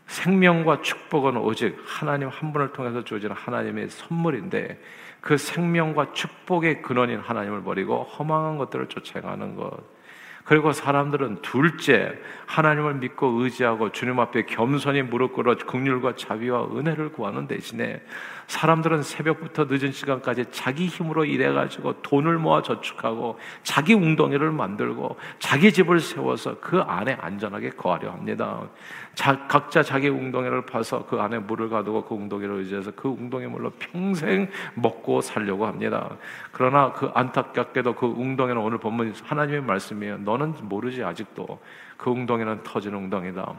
생명과 0.09 0.83
축복은 0.83 1.37
오직 1.37 1.78
하나님 1.87 2.28
한 2.28 2.52
분을 2.52 2.73
통해서 2.73 3.05
주어지는 3.05 3.37
하나님의 3.37 3.90
선물인데, 3.90 4.81
그 5.21 5.37
생명과 5.37 6.12
축복의 6.12 6.83
근원인 6.83 7.21
하나님을 7.21 7.62
버리고 7.62 8.05
허망한 8.05 8.59
것들을 8.59 8.88
쫓아가는 8.88 9.57
것. 9.57 9.71
그리고 10.49 10.73
사람들은 10.73 11.43
둘째 11.43 12.19
하나님을 12.47 12.95
믿고 12.95 13.43
의지하고 13.43 13.93
주님 13.93 14.19
앞에 14.19 14.47
겸손히 14.47 15.02
무릎 15.02 15.35
꿇어 15.35 15.55
긍휼과 15.55 16.17
자비와 16.17 16.69
은혜를 16.75 17.12
구하는 17.12 17.47
대신에 17.47 18.00
사람들은 18.49 19.02
새벽부터 19.02 19.67
늦은 19.67 19.93
시간까지 19.93 20.47
자기 20.50 20.87
힘으로 20.87 21.26
일해가지고 21.26 22.00
돈을 22.00 22.38
모아 22.38 22.62
저축하고 22.62 23.38
자기 23.62 23.93
웅덩이를 23.93 24.50
만들고 24.50 25.17
자기 25.38 25.71
집을 25.71 26.00
세워서 26.00 26.59
그 26.59 26.81
안에 26.81 27.12
안전하게 27.21 27.71
거하려 27.71 28.11
합니다. 28.11 28.62
자, 29.14 29.47
각자 29.49 29.83
자기 29.83 30.09
웅덩이를 30.09 30.64
파서 30.64 31.05
그 31.07 31.21
안에 31.21 31.40
물을 31.40 31.69
가두고 31.69 32.05
그 32.07 32.14
웅덩이를 32.14 32.55
의지해서 32.57 32.90
그 32.93 33.09
웅덩이 33.09 33.47
물로 33.47 33.71
평생 33.78 34.49
먹고 34.75 35.21
살려고 35.21 35.67
합니다. 35.67 36.17
그러나 36.50 36.93
그 36.93 37.11
안타깝게도 37.14 37.97
그 37.97 38.07
웅덩이는 38.07 38.61
오늘 38.62 38.78
본문 38.78 39.12
하나님의 39.25 39.61
말씀이에요. 39.61 40.19
너는 40.19 40.55
모르지 40.62 41.05
아직도 41.05 41.61
그 41.99 42.11
웅덩이는 42.11 42.62
터진 42.62 42.95
웅덩이다. 42.95 43.55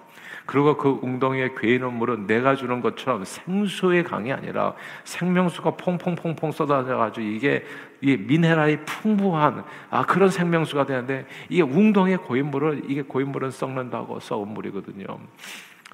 그리고 0.50 0.76
그 0.76 0.98
웅덩이에 1.04 1.52
괴이는 1.56 1.94
물은 1.94 2.26
내가 2.26 2.56
주는 2.56 2.82
것처럼 2.82 3.24
생수의 3.24 4.04
강이 4.04 4.34
아니라 4.34 4.74
생명수가 5.04 5.76
퐁퐁퐁퐁 5.76 6.52
쏟아져가지고 6.52 7.24
이게 7.24 7.64
이 8.02 8.18
미네랄이 8.18 8.78
풍부한 8.78 9.64
아 9.92 10.04
그런 10.08 10.32
생명수가 10.32 10.88
되는데 10.88 11.28
이게 11.50 11.62
웅덩이에 11.62 12.16
고인 12.16 12.48
물을 12.48 12.82
이게 12.88 13.04
고인 13.04 13.30
물은 13.32 13.52
썩는다고 13.52 14.20
썩은 14.20 14.48
물이거든요. 14.48 15.06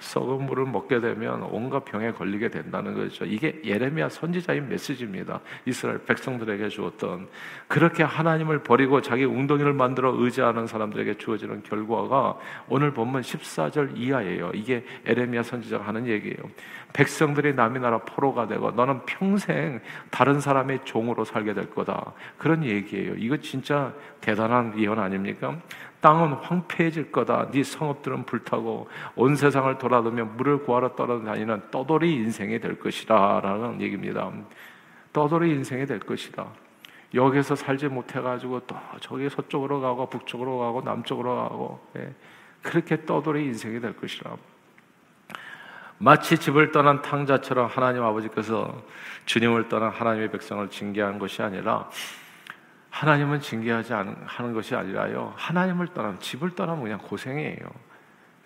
썩은 0.05 0.45
물을 0.45 0.65
먹게 0.65 0.99
되면 0.99 1.41
온갖 1.43 1.83
병에 1.83 2.11
걸리게 2.11 2.49
된다는 2.49 2.93
거죠. 2.93 3.25
이게 3.25 3.59
예레미야 3.63 4.09
선지자의 4.09 4.61
메시지입니다. 4.61 5.41
이스라엘 5.65 6.05
백성들에게 6.05 6.69
주었던 6.69 7.27
그렇게 7.67 8.03
하나님을 8.03 8.63
버리고 8.63 9.01
자기 9.01 9.25
웅덩이를 9.25 9.73
만들어 9.73 10.13
의지하는 10.15 10.67
사람들에게 10.67 11.17
주어지는 11.17 11.63
결과가 11.63 12.37
오늘 12.69 12.93
본문 12.93 13.21
14절 13.21 13.97
이하예요. 13.97 14.51
이게 14.53 14.85
예레미야 15.07 15.43
선지자가 15.43 15.87
하는 15.87 16.07
얘기예요. 16.07 16.37
백성들이 16.95 17.55
남의 17.55 17.81
나라 17.81 17.97
포로가 17.97 18.47
되고 18.47 18.71
너는 18.71 19.05
평생 19.05 19.81
다른 20.09 20.39
사람의 20.39 20.85
종으로 20.85 21.25
살게 21.25 21.53
될 21.53 21.69
거다. 21.69 22.13
그런 22.37 22.63
얘기예요. 22.63 23.15
이거 23.15 23.35
진짜 23.35 23.93
대단한 24.21 24.73
예언 24.79 24.97
아닙니까? 24.97 25.57
땅은 25.99 26.33
황폐해질 26.35 27.11
거다. 27.11 27.51
네 27.51 27.63
성읍들은 27.63 28.23
불타고 28.25 28.87
온 29.17 29.35
세상을 29.35 29.77
돌아다니며 29.77 30.23
물을 30.37 30.63
구하러 30.63 30.95
떠나다니는 30.95 31.63
떠돌이 31.69 32.13
인생이 32.13 32.61
될 32.61 32.79
것이다라는 32.79 33.81
얘기입니다. 33.81 34.31
떠돌이 35.11 35.49
인생이 35.49 35.85
될 35.85 35.99
것이다. 35.99 36.47
여기서 37.13 37.55
살지 37.55 37.89
못해가지고 37.89 38.61
또 38.67 38.77
저기 39.01 39.29
서쪽으로 39.29 39.81
가고 39.81 40.09
북쪽으로 40.09 40.59
가고 40.59 40.81
남쪽으로 40.81 41.35
가고 41.35 41.79
예. 41.97 42.13
그렇게 42.61 43.05
떠돌이 43.05 43.43
인생이 43.43 43.81
될 43.81 43.97
것이라. 43.97 44.37
마치 45.97 46.37
집을 46.37 46.71
떠난 46.71 47.01
탕자처럼 47.01 47.67
하나님 47.67 48.03
아버지께서 48.03 48.83
주님을 49.25 49.69
떠난 49.69 49.91
하나님의 49.91 50.31
백성을 50.31 50.69
징계한 50.69 51.19
것이 51.19 51.41
아니라 51.41 51.89
하나님은 52.89 53.39
징계하지 53.41 53.93
하는 53.93 54.53
것이 54.53 54.75
아니라요. 54.75 55.33
하나님을 55.35 55.87
떠나면 55.87 56.19
집을 56.19 56.55
떠나면 56.55 56.83
그냥 56.83 56.99
고생이에요. 56.99 57.59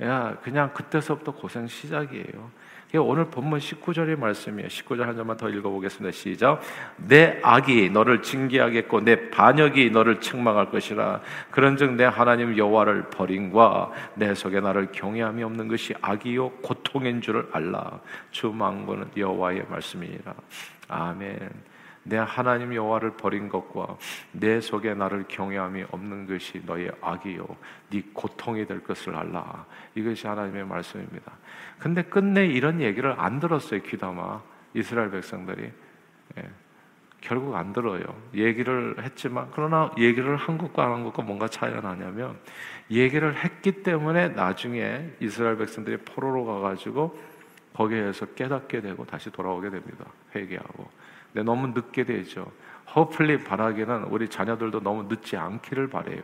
야, 0.02 0.38
그냥 0.42 0.74
그때서부터 0.74 1.34
고생 1.34 1.68
시작이에요. 1.68 2.70
오늘 3.02 3.26
본문 3.26 3.60
19절의 3.60 4.18
말씀이에요. 4.18 4.68
19절 4.68 5.02
한 5.02 5.16
점만 5.16 5.38
더 5.38 5.48
읽어보겠습니다. 5.48 6.12
시작. 6.12 6.62
내 6.98 7.40
악이 7.44 7.92
너를 7.92 8.24
징계하겠고 8.24 9.02
내 9.02 9.30
반역이 9.30 9.92
너를 9.92 10.20
책망할 10.20 10.72
것이라. 10.72 11.22
그런즉 11.52 11.94
내 11.94 12.06
하나님 12.06 12.58
여호와를 12.58 13.10
버림과 13.10 13.92
내 14.16 14.34
속에 14.34 14.60
나를 14.60 14.92
경외함이 14.92 15.44
없는 15.44 15.68
것이 15.68 15.94
악이요 16.02 16.50
고통인 16.64 17.22
줄을 17.22 17.48
알라. 17.52 18.00
주 18.32 18.48
망고는 18.48 19.12
여호와의 19.16 19.66
말씀이니라. 19.70 20.34
아멘. 20.88 21.69
내 22.04 22.18
하나님 22.18 22.74
여호와를 22.74 23.18
버린 23.18 23.50
것과 23.50 23.98
내 24.32 24.62
속에 24.62 24.94
나를 24.94 25.26
경외함이 25.28 25.86
없는 25.92 26.28
것이 26.28 26.62
너의 26.66 26.92
악이요 27.02 27.46
네 27.92 28.04
고통이 28.14 28.66
될 28.66 28.84
것을 28.84 29.16
알라. 29.16 29.66
이것이 29.96 30.28
하나님의 30.28 30.66
말씀입니다. 30.66 31.32
근데 31.78 32.04
끝내 32.04 32.46
이런 32.46 32.82
얘기를 32.82 33.14
안 33.18 33.40
들었어요. 33.40 33.82
귀담아 33.82 34.42
이스라엘 34.74 35.12
백성들이 35.12 35.72
예. 36.38 36.50
결국 37.22 37.56
안 37.56 37.74
들어요. 37.74 38.02
얘기를 38.34 38.96
했지만 39.04 39.50
그러나 39.52 39.92
얘기를 39.98 40.38
한 40.38 40.58
것과 40.58 40.86
안 40.86 40.92
한 40.94 41.04
것과 41.04 41.22
뭔가 41.24 41.48
차이가 41.48 41.82
나냐면 41.82 42.38
얘기를 42.90 43.36
했기 43.36 43.84
때문에 43.84 44.30
나중에 44.30 45.10
이스라엘 45.20 45.58
백성들이 45.58 45.98
포로로 45.98 46.46
가가지고 46.46 47.20
거기에서 47.74 48.26
깨닫게 48.28 48.82
되고 48.82 49.06
다시 49.06 49.30
돌아오게 49.30 49.70
됩니다. 49.70 50.06
회개하고. 50.36 50.90
근데 51.34 51.44
너무 51.44 51.68
늦게 51.68 52.04
되죠. 52.06 52.52
허플리 52.96 53.44
바라기는 53.44 54.06
우리 54.06 54.30
자녀들도 54.30 54.82
너무 54.82 55.04
늦지 55.04 55.38
않기를 55.38 55.90
바래요. 55.90 56.22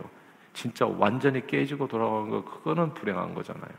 진짜 0.54 0.86
완전히 0.88 1.46
깨지고 1.46 1.88
돌아가는 1.88 2.30
거 2.30 2.44
그거는 2.44 2.94
불행한 2.94 3.34
거잖아요. 3.34 3.72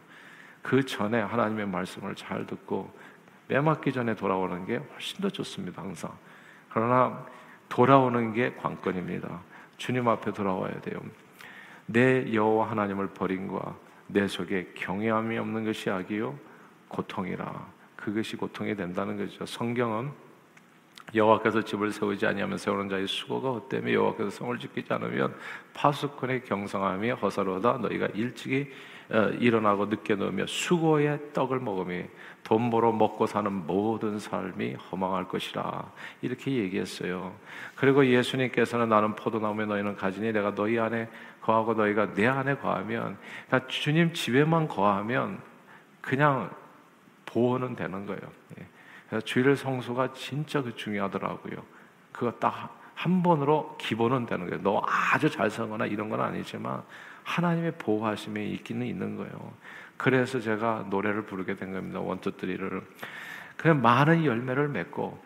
그 0.63 0.85
전에 0.85 1.21
하나님의 1.21 1.67
말씀을 1.67 2.15
잘 2.15 2.47
듣고 2.47 2.93
매맞기 3.49 3.93
전에 3.93 4.15
돌아오는 4.15 4.65
게 4.67 4.77
훨씬 4.77 5.21
더 5.21 5.29
좋습니다. 5.31 5.83
항상. 5.83 6.11
그러나 6.69 7.25
돌아오는 7.69 8.33
게 8.33 8.53
관건입니다. 8.55 9.41
주님 9.77 10.09
앞에 10.09 10.33
돌아와야 10.33 10.81
돼요. 10.81 11.01
내 11.87 12.33
여호와 12.33 12.71
하나님을 12.71 13.09
버린과 13.09 13.77
내 14.09 14.27
속에 14.27 14.73
경외함이 14.75 15.39
없는 15.39 15.65
것이 15.65 15.91
악이요 15.91 16.39
고통이라. 16.89 17.67
그것이 17.97 18.37
고통이 18.37 18.77
된다는 18.77 19.17
거죠. 19.17 19.47
성경은 19.47 20.11
여호와께서 21.15 21.63
집을 21.63 21.93
세우지 21.93 22.27
아니하면 22.27 22.59
세우는 22.59 22.89
자의 22.89 23.07
수고가 23.07 23.53
헛되며 23.53 23.93
여호와께서 23.93 24.31
성을 24.31 24.59
지키지 24.59 24.93
않으면 24.93 25.35
파수꾼의 25.75 26.45
경성함이 26.45 27.11
허사로다 27.11 27.79
너희가 27.79 28.09
일찍이 28.15 28.71
어, 29.09 29.29
일어나고 29.39 29.87
늦게 29.87 30.17
넣으며 30.17 30.47
수고의 30.47 31.33
떡을 31.33 31.61
먹으며 31.61 32.03
돈 32.43 32.71
벌어 32.71 32.91
먹고 32.91 33.27
사는 33.27 33.53
모든 33.53 34.19
삶이 34.19 34.75
허망할 34.75 35.29
것이라 35.29 35.93
이렇게 36.23 36.51
얘기했어요. 36.53 37.35
그리고 37.77 38.05
예수님께서는 38.05 38.89
나는 38.89 39.15
포도나무에 39.15 39.67
너희는 39.67 39.97
가지니 39.97 40.33
내가 40.33 40.55
너희 40.55 40.79
안에 40.79 41.09
거하고 41.41 41.75
너희가 41.75 42.15
내 42.15 42.27
안에 42.27 42.57
거하면 42.57 43.17
그러니까 43.47 43.69
주님 43.69 44.13
집에만 44.13 44.67
거하면 44.67 45.41
그냥 46.01 46.51
보호는 47.27 47.77
되는 47.77 48.07
거예요. 48.07 48.21
주일 49.25 49.57
성수가 49.57 50.13
진짜 50.15 50.63
그 50.63 50.75
중요하더라고요. 50.75 51.63
그거 52.13 52.33
딱 52.33 52.87
한 52.97 53.23
번으로 53.23 53.77
기본은 53.79 54.27
되는 54.27 54.49
거예요. 54.49 54.63
너 54.63 54.83
아주 54.85 55.31
잘 55.31 55.51
살거나 55.51 55.87
이런 55.87 56.09
건 56.09 56.21
아니지만 56.21 56.83
하나님의 57.25 57.73
보호하심이 57.79 58.53
있기는 58.53 58.87
있는 58.87 59.17
거예요. 59.17 59.53
그래서 59.99 60.41
제가 60.41 60.87
노래를 60.89 61.27
부르게 61.27 61.57
된 61.57 61.73
겁니다. 61.73 62.01
원투쓰리를. 62.01 62.83
그 63.59 63.69
많은 63.69 64.25
열매를 64.25 64.69
맺고 64.69 65.23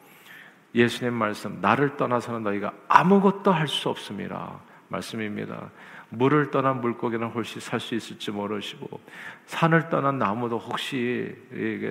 예수님 0.75 1.15
말씀 1.15 1.61
나를 1.61 1.97
떠나서는 1.97 2.43
너희가 2.43 2.73
아무것도 2.89 3.53
할 3.53 3.69
수 3.69 3.89
없습니다. 3.89 4.59
말씀입니다. 4.89 5.71
물을 6.09 6.51
떠난 6.51 6.81
물고기는 6.81 7.25
혹시 7.29 7.61
살 7.61 7.79
수 7.79 7.95
있을지 7.95 8.33
모르시고 8.33 9.01
산을 9.47 9.91
떠난 9.91 10.19
나무도 10.19 10.59
혹시 10.59 11.37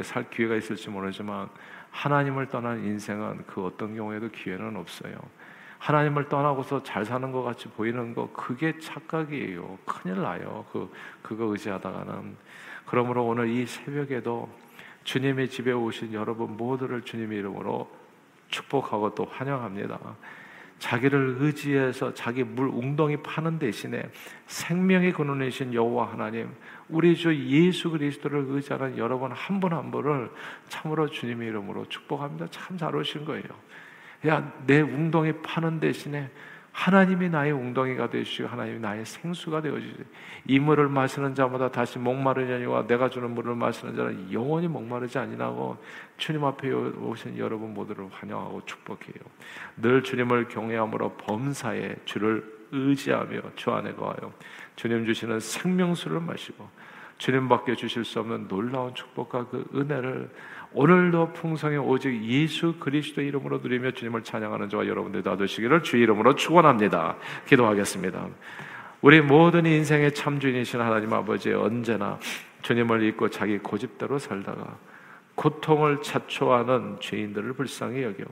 살 0.04 0.30
기회가 0.30 0.56
있을지 0.56 0.90
모르지만 0.90 1.50
하나님을 1.92 2.48
떠난 2.48 2.84
인생은 2.84 3.46
그 3.48 3.66
어떤 3.66 3.96
경우에도 3.96 4.30
기회는 4.30 4.76
없어요. 4.78 5.14
하나님을 5.80 6.28
떠나고서 6.28 6.84
잘 6.84 7.06
사는 7.06 7.32
것 7.32 7.42
같이 7.44 7.68
보이는 7.70 8.14
거 8.14 8.30
그게 8.34 8.78
착각이에요. 8.80 9.78
큰일 9.86 10.22
나요. 10.22 10.66
그 10.72 10.92
그거 11.22 11.46
의지하다가는 11.46 12.36
그러므로 12.86 13.26
오늘 13.26 13.50
이 13.50 13.66
새벽에도 13.66 14.50
주님의 15.04 15.50
집에 15.50 15.72
오신 15.72 16.14
여러분 16.14 16.58
모두를 16.58 17.02
주님의 17.04 17.40
이름으로 17.40 17.90
축복하고 18.50 19.16
또 19.16 19.26
환영합니다. 19.26 20.00
자기를 20.80 21.38
의지해서 21.40 22.14
자기 22.14 22.44
물 22.44 22.68
웅덩이 22.70 23.18
파는 23.18 23.60
대신에 23.60 24.02
생명의 24.48 25.12
근원이신 25.14 25.74
여호와 25.74 26.14
하나님, 26.14 26.50
우리 26.88 27.16
주 27.16 27.36
예수 27.36 27.90
그리스도를 27.92 28.46
의지하는 28.48 28.98
여러분 28.98 29.32
한 29.32 29.60
분 29.60 29.74
한 29.74 29.92
분을 29.92 30.32
참으로 30.70 31.08
주님의 31.10 31.50
이름으로 31.50 31.86
축복합니다. 31.90 32.48
참 32.50 32.78
잘 32.78 32.96
오신 32.96 33.26
거예요. 33.26 33.44
야, 34.28 34.52
내 34.66 34.82
웅덩이 34.82 35.34
파는 35.44 35.80
대신에 35.80 36.30
하나님이 36.72 37.30
나의 37.30 37.52
웅덩이가 37.52 38.10
되시고 38.10 38.48
하나님이 38.48 38.80
나의 38.80 39.06
생수가 39.06 39.62
되어주세요. 39.62 40.06
이 40.46 40.60
물을 40.60 40.88
마시는 40.88 41.36
자마다 41.36 41.72
다시 41.72 42.00
목마르냐니와 42.00 42.88
내가 42.88 43.10
주는 43.10 43.30
물을 43.32 43.56
마시는 43.56 43.96
자는 43.96 44.32
영원히 44.32 44.68
목마르지 44.68 45.18
아니라고 45.18 45.78
주님 46.18 46.44
앞에 46.46 46.72
오신 46.72 47.38
여러분 47.38 47.74
모두를 47.74 48.08
환영하고 48.12 48.66
축복해요. 48.66 49.24
늘 49.78 50.04
주님을 50.04 50.48
경외함으로 50.48 51.18
범사에 51.18 51.96
주를 52.06 52.60
의지하며 52.72 53.42
주 53.56 53.72
안에 53.72 53.94
거하여 53.94 54.32
주님 54.76 55.06
주시는 55.06 55.40
생명수를 55.40 56.20
마시고 56.20 56.70
주님밖에 57.20 57.76
주실 57.76 58.04
수 58.04 58.20
없는 58.22 58.48
놀라운 58.48 58.96
축복과 58.96 59.48
그 59.50 59.66
은혜를 59.76 60.30
오늘도 60.72 61.34
풍성히 61.34 61.78
오직 61.78 62.24
예수 62.24 62.76
그리스도 62.80 63.22
이름으로 63.22 63.60
누리며 63.60 63.92
주님을 63.92 64.24
찬양하는 64.24 64.70
저와 64.70 64.88
여러분들 64.88 65.22
다 65.22 65.36
되시기를 65.36 65.84
주 65.84 65.98
이름으로 65.98 66.36
축원합니다. 66.36 67.18
기도하겠습니다. 67.46 68.28
우리 69.02 69.22
모든 69.22 69.66
인생의 69.66 70.14
참주인이신 70.14 70.80
하나님 70.80 71.14
아버지 71.14 71.52
언제나 71.54 72.20
주님을 72.62 73.04
잊고 73.04 73.30
자기 73.30 73.58
고집대로 73.58 74.18
살다가 74.18 74.78
고통을 75.36 76.02
자초하는 76.02 76.98
죄인들을 77.00 77.54
불쌍히 77.54 78.04
여겨 78.04 78.26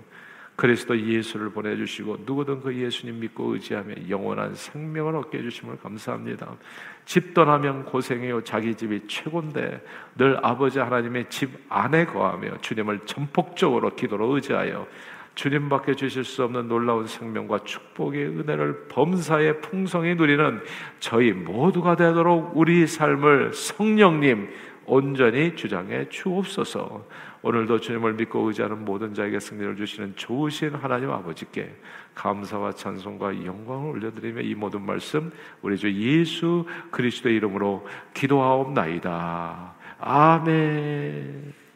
그리스도 0.58 1.00
예수를 1.00 1.52
보내주시고 1.52 2.18
누구든 2.26 2.62
그 2.62 2.76
예수님 2.76 3.20
믿고 3.20 3.54
의지하며 3.54 4.10
영원한 4.10 4.56
생명을 4.56 5.16
얻게 5.16 5.38
해주심을 5.38 5.78
감사합니다. 5.78 6.58
집 7.06 7.36
떠나면 7.36 7.86
고생해요. 7.86 8.44
자기 8.44 8.74
집이 8.74 9.08
최고인데 9.08 9.86
늘 10.18 10.40
아버지 10.42 10.80
하나님의 10.80 11.28
집 11.30 11.52
안에 11.70 12.08
거하며 12.08 12.58
주님을 12.62 13.02
전폭적으로 13.06 13.96
기도로 13.96 14.34
의지하여 14.34 14.88
주님밖에 15.36 15.94
주실 15.94 16.24
수 16.24 16.44
없는 16.44 16.68
놀라운 16.68 17.06
생명과 17.06 17.60
축복의 17.64 18.26
은혜를 18.26 18.88
범사에 18.88 19.60
풍성히 19.60 20.16
누리는 20.16 20.62
저희 21.00 21.34
모두가 21.34 21.96
되도록 21.96 22.54
우리 22.56 22.88
삶을 22.88 23.54
성령님 23.54 24.50
온전히 24.88 25.56
주장해 25.56 26.10
주옵소서. 26.10 27.06
오늘도 27.42 27.80
주님을 27.80 28.14
믿고 28.14 28.48
의지하는 28.48 28.84
모든 28.84 29.14
자에게 29.14 29.40
승리를 29.40 29.76
주시는 29.76 30.16
좋으신 30.16 30.76
하나님 30.76 31.12
아버지께 31.12 31.76
감사와 32.16 32.74
찬송과 32.74 33.46
영광을 33.46 33.92
올려드리며 33.92 34.42
이 34.42 34.56
모든 34.56 34.82
말씀 34.86 35.32
우리 35.62 35.78
주 35.78 35.92
예수 35.94 36.66
그리스도의 36.92 37.36
이름으로 37.36 37.86
기도하옵나이다. 38.14 39.76
아멘. 40.00 41.67